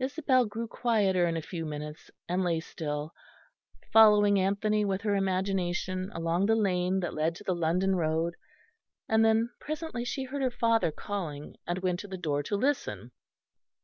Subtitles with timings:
[0.00, 3.12] Isabel grew quieter in a few minutes and lay still,
[3.92, 8.34] following Anthony with her imagination along the lane that led to the London road,
[9.08, 13.12] and then presently she heard her father calling, and went to the door to listen.